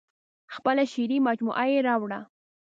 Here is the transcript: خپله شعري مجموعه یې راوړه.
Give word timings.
خپله 0.55 0.83
شعري 0.93 1.17
مجموعه 1.27 1.63
یې 1.73 1.79
راوړه. 1.87 2.19